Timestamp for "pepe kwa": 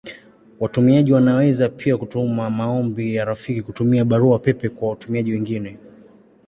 4.39-4.89